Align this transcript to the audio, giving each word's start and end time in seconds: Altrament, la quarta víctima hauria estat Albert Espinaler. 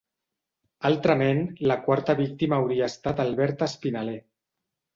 Altrament, 0.89 1.41
la 1.73 1.77
quarta 1.89 2.17
víctima 2.23 2.59
hauria 2.61 2.89
estat 2.93 3.25
Albert 3.27 3.65
Espinaler. 3.71 4.21